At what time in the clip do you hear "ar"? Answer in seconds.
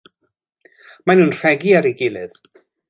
1.81-1.91